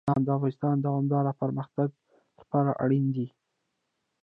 بادام 0.07 0.21
د 0.25 0.29
افغانستان 0.35 0.75
د 0.77 0.83
دوامداره 0.85 1.31
پرمختګ 1.41 1.89
لپاره 2.39 2.71
اړین 2.83 3.05
دي. 3.15 3.27